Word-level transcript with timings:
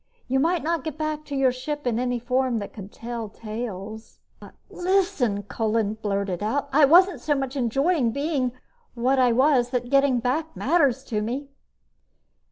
You 0.27 0.39
might 0.39 0.63
not 0.63 0.83
get 0.83 0.97
back 0.97 1.25
to 1.25 1.35
your 1.35 1.51
ship 1.51 1.85
in 1.85 1.99
any 1.99 2.17
form 2.17 2.57
that 2.57 2.73
could 2.73 2.91
tell 2.91 3.29
tales." 3.29 4.17
"Listen!" 4.67 5.43
Kolin 5.43 5.93
blurted 6.01 6.41
out. 6.41 6.69
"I 6.73 6.85
wasn't 6.85 7.21
so 7.21 7.35
much 7.35 7.55
enjoying 7.55 8.09
being 8.09 8.51
what 8.95 9.19
I 9.19 9.31
was 9.31 9.69
that 9.69 9.91
getting 9.91 10.17
back 10.19 10.55
matters 10.57 11.03
to 11.03 11.21
me!" 11.21 11.49